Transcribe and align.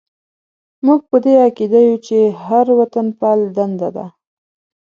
موږ 0.85 0.99
په 1.09 1.17
دې 1.23 1.33
عقیده 1.45 1.79
یو 1.87 1.97
چې 2.05 2.17
د 2.25 2.35
هر 2.43 2.65
وطنپال 2.79 3.39
دنده 3.57 3.89
ده. 3.95 4.05